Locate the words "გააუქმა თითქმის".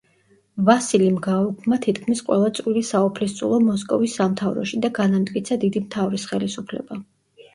1.25-2.23